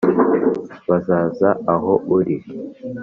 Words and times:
bazaza 0.89 1.49
aho 1.73 1.93
uri 2.15 2.37